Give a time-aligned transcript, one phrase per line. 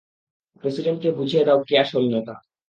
[0.63, 2.33] প্রেসিডেন্টকে বুঝিয়ে দাও কে আসল নেতা।